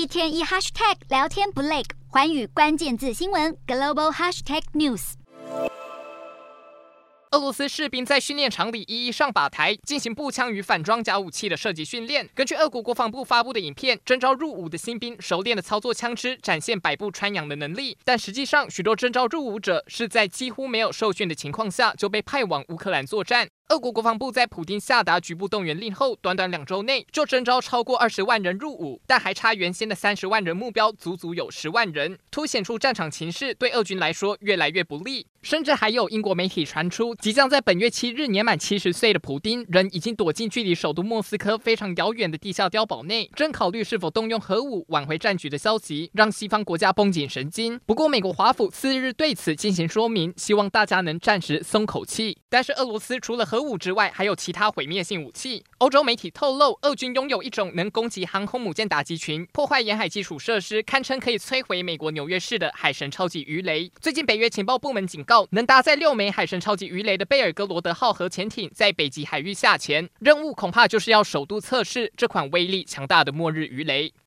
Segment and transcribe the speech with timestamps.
[0.00, 5.12] 一天一 hashtag 聊天不累，环宇关键字新闻 global hashtag news。
[7.32, 12.26] 俄罗斯士兵在训练场里一一上靶台进行步枪与反装甲武器的射击训练。
[12.34, 17.98] 根据俄国国防部发布的影片，征召入伍的新兵熟练的操作枪支，展现百步穿杨的能力。
[18.02, 23.46] 但实际上，许多征召入伍者是在几乎没有受训的情况下就被派往乌克兰作战。
[23.70, 35.24] 俄国国防部在普丁下达局部动员令后，短短两周内就征召超过二十万人入伍，但还差原先的三十万人目标，足足有十万人，凸显出战场情势对俄军来说越来越不利。
[35.42, 47.80] 甚至还有英国媒体传出，即将在本月七日年满七十岁的普丁，人已经躲进距离首都莫斯科非常遥远的地下碉堡内，正考虑是否动用核武挽回战局的消息，让西方国家绷紧神经。
[47.86, 52.36] 不过，美国华府次日对此进行说明，希望大家能暂时松口气。
[52.50, 55.62] 但是，俄罗斯除了核核武之外，还有其他毁灭性武器。
[55.76, 63.92] 欧洲媒体透露，俄军拥有一种能攻击航空母舰打击群、破坏沿海基础设施，堪称可以摧毁美国纽约市的海神超级鱼雷。
[64.00, 74.10] 最近，北约情报部门警告，能搭载六枚海神超级鱼雷的贝尔格罗德号核潜艇在北极海域下潜，任务恐怕就是要首度测试这款威力强大的末日鱼雷。